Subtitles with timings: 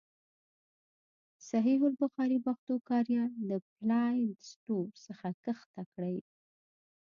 [1.49, 4.17] صحیح البخاري پښتو کاریال د پلای
[4.49, 6.17] سټور څخه کښته کړئ.